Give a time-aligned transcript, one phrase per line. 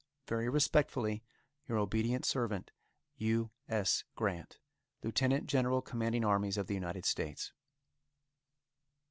[0.25, 1.21] Very respectfully,
[1.69, 2.71] Your obedient servant,
[3.17, 3.51] U.
[3.69, 4.03] S.
[4.15, 4.57] GRANT,
[5.03, 5.45] Lieut.
[5.45, 7.53] General Commanding Armies of the United States.